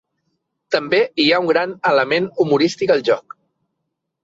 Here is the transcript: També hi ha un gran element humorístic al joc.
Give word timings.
També 0.75 1.01
hi 1.23 1.27
ha 1.35 1.41
un 1.43 1.51
gran 1.51 1.77
element 1.91 2.31
humorístic 2.47 2.97
al 2.97 3.07
joc. 3.13 3.39